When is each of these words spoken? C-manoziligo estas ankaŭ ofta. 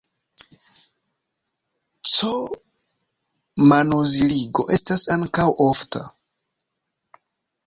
C-manoziligo 2.13 4.67
estas 4.79 5.07
ankaŭ 5.19 5.47
ofta. 5.69 6.05